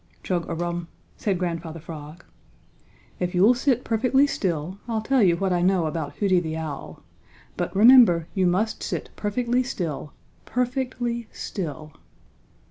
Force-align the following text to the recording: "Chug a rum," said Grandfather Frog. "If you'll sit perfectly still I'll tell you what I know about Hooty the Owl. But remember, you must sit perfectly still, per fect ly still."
"Chug 0.23 0.49
a 0.49 0.55
rum," 0.55 0.87
said 1.15 1.37
Grandfather 1.37 1.79
Frog. 1.79 2.25
"If 3.19 3.35
you'll 3.35 3.53
sit 3.53 3.83
perfectly 3.83 4.25
still 4.25 4.79
I'll 4.87 5.03
tell 5.03 5.21
you 5.21 5.37
what 5.37 5.53
I 5.53 5.61
know 5.61 5.85
about 5.85 6.15
Hooty 6.15 6.39
the 6.39 6.57
Owl. 6.57 7.03
But 7.55 7.75
remember, 7.75 8.25
you 8.33 8.47
must 8.47 8.81
sit 8.81 9.11
perfectly 9.15 9.61
still, 9.61 10.13
per 10.43 10.65
fect 10.65 10.99
ly 10.99 11.27
still." 11.31 11.93